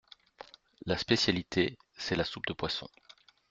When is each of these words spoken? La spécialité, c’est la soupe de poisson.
La 0.87 0.97
spécialité, 0.97 1.77
c’est 1.95 2.15
la 2.15 2.23
soupe 2.23 2.47
de 2.47 2.53
poisson. 2.53 2.87